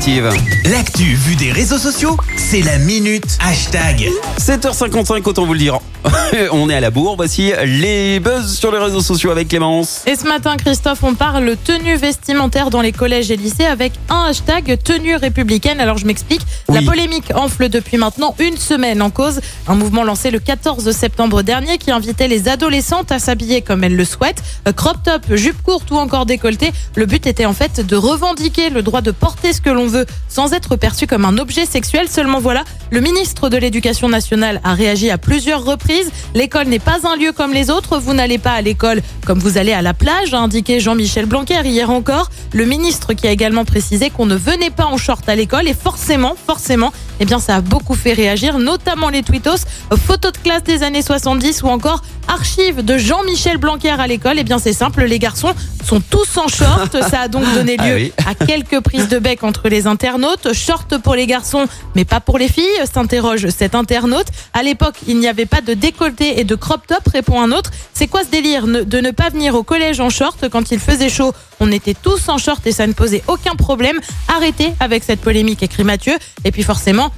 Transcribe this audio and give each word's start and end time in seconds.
Active. 0.00 0.30
L'actu 0.72 1.14
vue 1.14 1.36
des 1.36 1.52
réseaux 1.52 1.76
sociaux, 1.76 2.16
c'est 2.34 2.62
la 2.62 2.78
minute 2.78 3.36
hashtag. 3.38 4.08
7h55, 4.38 5.28
autant 5.28 5.44
vous 5.44 5.52
le 5.52 5.58
dire. 5.58 5.78
on 6.52 6.70
est 6.70 6.74
à 6.74 6.80
la 6.80 6.90
bourre, 6.90 7.16
voici 7.16 7.52
les 7.64 8.20
buzz 8.20 8.56
sur 8.56 8.72
les 8.72 8.78
réseaux 8.78 9.02
sociaux 9.02 9.30
avec 9.30 9.48
Clémence. 9.48 10.02
Et 10.06 10.16
ce 10.16 10.26
matin, 10.26 10.56
Christophe, 10.56 11.02
on 11.02 11.14
parle 11.14 11.54
tenue 11.62 11.96
vestimentaire 11.96 12.70
dans 12.70 12.80
les 12.80 12.92
collèges 12.92 13.30
et 13.30 13.36
lycées 13.36 13.66
avec 13.66 13.92
un 14.08 14.24
hashtag 14.30 14.78
tenue 14.82 15.16
républicaine. 15.16 15.80
Alors 15.80 15.98
je 15.98 16.06
m'explique. 16.06 16.40
La 16.70 16.80
polémique 16.80 17.32
enfle 17.34 17.68
depuis 17.68 17.98
maintenant 17.98 18.34
une 18.38 18.56
semaine 18.56 19.02
en 19.02 19.10
cause. 19.10 19.40
Un 19.68 19.74
mouvement 19.74 20.04
lancé 20.04 20.30
le 20.30 20.38
14 20.38 20.90
septembre 20.92 21.42
dernier 21.42 21.76
qui 21.76 21.90
invitait 21.90 22.28
les 22.28 22.48
adolescentes 22.48 23.12
à 23.12 23.18
s'habiller 23.18 23.60
comme 23.60 23.84
elles 23.84 23.96
le 23.96 24.04
souhaitent. 24.04 24.42
Euh, 24.66 24.72
Crop 24.72 25.02
top, 25.04 25.22
jupe 25.34 25.60
courte 25.62 25.90
ou 25.90 25.96
encore 25.96 26.24
décolleté. 26.24 26.72
Le 26.94 27.04
but 27.04 27.26
était 27.26 27.44
en 27.44 27.52
fait 27.52 27.84
de 27.84 27.96
revendiquer 27.96 28.70
le 28.70 28.82
droit 28.82 29.02
de 29.02 29.10
porter 29.10 29.52
ce 29.52 29.60
que 29.60 29.68
l'on 29.68 29.89
sans 30.28 30.52
être 30.52 30.76
perçu 30.76 31.06
comme 31.06 31.24
un 31.24 31.38
objet 31.38 31.66
sexuel. 31.66 32.08
Seulement 32.08 32.40
voilà, 32.40 32.64
le 32.90 33.00
ministre 33.00 33.48
de 33.48 33.56
l'Éducation 33.56 34.08
nationale 34.08 34.60
a 34.64 34.74
réagi 34.74 35.10
à 35.10 35.18
plusieurs 35.18 35.64
reprises. 35.64 36.10
L'école 36.34 36.68
n'est 36.68 36.78
pas 36.78 37.06
un 37.06 37.16
lieu 37.16 37.32
comme 37.32 37.52
les 37.52 37.70
autres. 37.70 37.98
Vous 37.98 38.14
n'allez 38.14 38.38
pas 38.38 38.52
à 38.52 38.60
l'école 38.60 39.02
comme 39.26 39.38
vous 39.38 39.58
allez 39.58 39.72
à 39.72 39.82
la 39.82 39.94
plage, 39.94 40.34
a 40.34 40.38
indiqué 40.38 40.80
Jean-Michel 40.80 41.26
Blanquer 41.26 41.60
hier 41.64 41.90
encore. 41.90 42.30
Le 42.52 42.64
ministre 42.64 43.12
qui 43.12 43.26
a 43.26 43.30
également 43.30 43.64
précisé 43.64 44.10
qu'on 44.10 44.26
ne 44.26 44.34
venait 44.34 44.70
pas 44.70 44.86
en 44.86 44.96
short 44.96 45.28
à 45.28 45.34
l'école 45.34 45.68
et 45.68 45.74
forcément, 45.74 46.34
forcément, 46.46 46.92
eh 47.20 47.24
bien 47.24 47.38
ça 47.38 47.56
a 47.56 47.60
beaucoup 47.60 47.94
fait 47.94 48.12
réagir, 48.12 48.58
notamment 48.58 49.08
les 49.08 49.22
tweetos, 49.22 49.66
photos 50.06 50.32
de 50.32 50.38
classe 50.38 50.64
des 50.64 50.82
années 50.82 51.02
70 51.02 51.62
ou 51.62 51.68
encore 51.68 52.02
archives 52.30 52.84
de 52.84 52.96
Jean-Michel 52.96 53.58
Blanquer 53.58 53.90
à 53.90 54.06
l'école. 54.06 54.36
Eh 54.38 54.44
bien 54.44 54.58
c'est 54.58 54.72
simple, 54.72 55.02
les 55.04 55.18
garçons 55.18 55.52
sont 55.84 56.00
tous 56.00 56.36
en 56.38 56.46
short. 56.48 56.96
Ça 57.10 57.22
a 57.22 57.28
donc 57.28 57.44
donné 57.54 57.76
Ah 57.78 57.88
lieu 57.88 57.94
oui. 57.96 58.12
à 58.26 58.34
quelques 58.34 58.80
prises 58.80 59.08
de 59.08 59.18
bec 59.18 59.42
entre 59.42 59.68
les 59.68 59.86
internautes. 59.86 60.52
Short 60.52 60.98
pour 60.98 61.14
les 61.14 61.26
garçons, 61.26 61.66
mais 61.94 62.04
pas 62.04 62.20
pour 62.20 62.38
les 62.38 62.48
filles, 62.48 62.64
s'interroge 62.92 63.48
cet 63.48 63.74
internaute. 63.74 64.26
À 64.54 64.62
l'époque, 64.62 64.94
il 65.08 65.18
n'y 65.18 65.26
avait 65.28 65.46
pas 65.46 65.60
de 65.60 65.74
décolleté 65.74 66.40
et 66.40 66.44
de 66.44 66.54
crop 66.54 66.86
top, 66.86 67.06
répond 67.12 67.40
un 67.40 67.50
autre. 67.52 67.70
C'est 67.92 68.06
quoi 68.06 68.22
ce 68.22 68.30
délire 68.30 68.66
de 68.66 69.00
ne 69.00 69.10
pas 69.10 69.28
venir 69.30 69.54
au 69.54 69.62
collège 69.62 70.00
en 70.00 70.10
short 70.10 70.48
quand 70.48 70.70
il 70.70 70.78
faisait 70.78 71.10
chaud? 71.10 71.32
On 71.58 71.70
était 71.72 71.94
tous 72.00 72.28
en 72.28 72.38
short 72.38 72.64
et 72.66 72.72
ça 72.72 72.86
ne 72.86 72.92
posait 72.92 73.22
aucun 73.26 73.54
problème. 73.56 73.98
Arrêtez 74.28 74.72
avec 74.80 75.04
cette 75.04 75.20
polémique, 75.20 75.62
écrit 75.62 75.84
Mathieu. 75.84 76.14
Et 76.44 76.52
puis 76.52 76.62
forcément, 76.62 77.10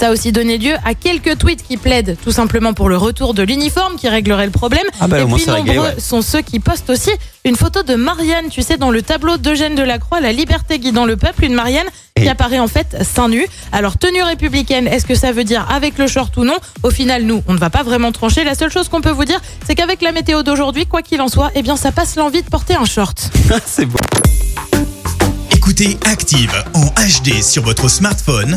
ça 0.00 0.08
a 0.08 0.12
aussi 0.12 0.32
donné 0.32 0.56
lieu 0.56 0.72
à 0.86 0.94
quelques 0.94 1.36
tweets 1.36 1.62
qui 1.62 1.76
plaident 1.76 2.16
tout 2.24 2.32
simplement 2.32 2.72
pour 2.72 2.88
le 2.88 2.96
retour 2.96 3.34
de 3.34 3.42
l'uniforme 3.42 3.96
qui 3.96 4.08
réglerait 4.08 4.46
le 4.46 4.50
problème. 4.50 4.86
Ah 4.98 5.06
bah, 5.08 5.20
et 5.20 5.26
puis 5.26 5.44
réglé, 5.50 5.74
nombreux 5.74 5.90
ouais. 5.90 6.00
sont 6.00 6.22
ceux 6.22 6.40
qui 6.40 6.58
postent 6.58 6.88
aussi 6.88 7.10
une 7.44 7.54
photo 7.54 7.82
de 7.82 7.96
Marianne, 7.96 8.48
tu 8.50 8.62
sais, 8.62 8.78
dans 8.78 8.90
le 8.90 9.02
tableau 9.02 9.36
d'Eugène 9.36 9.74
Delacroix, 9.74 10.22
La 10.22 10.32
liberté 10.32 10.78
guidant 10.78 11.04
le 11.04 11.18
peuple, 11.18 11.44
une 11.44 11.52
Marianne 11.52 11.84
qui 12.16 12.26
apparaît 12.30 12.58
en 12.58 12.66
fait 12.66 12.96
seins 13.04 13.28
nus. 13.28 13.46
Alors, 13.72 13.98
tenue 13.98 14.22
républicaine, 14.22 14.88
est-ce 14.88 15.04
que 15.04 15.14
ça 15.14 15.32
veut 15.32 15.44
dire 15.44 15.66
avec 15.70 15.98
le 15.98 16.06
short 16.06 16.34
ou 16.38 16.44
non? 16.44 16.56
Au 16.82 16.88
final, 16.88 17.24
nous, 17.24 17.42
on 17.46 17.52
ne 17.52 17.58
va 17.58 17.68
pas 17.68 17.82
vraiment 17.82 18.10
trancher. 18.10 18.42
La 18.42 18.54
seule 18.54 18.72
chose 18.72 18.88
qu'on 18.88 19.02
peut 19.02 19.10
vous 19.10 19.26
dire, 19.26 19.42
c'est 19.66 19.74
qu'avec 19.74 20.00
la 20.00 20.12
météo 20.12 20.42
d'aujourd'hui, 20.42 20.86
quoi 20.86 21.02
qu'il 21.02 21.20
en 21.20 21.28
soit, 21.28 21.50
eh 21.54 21.60
bien, 21.60 21.76
ça 21.76 21.92
passe 21.92 22.16
l'envie 22.16 22.42
de 22.42 22.48
porter 22.48 22.74
un 22.74 22.86
short. 22.86 23.30
C'est 23.66 23.84
bon. 23.84 23.98
Écoutez 25.50 25.98
Active 26.06 26.64
en 26.72 26.86
HD 26.86 27.42
sur 27.42 27.62
votre 27.62 27.90
smartphone, 27.90 28.56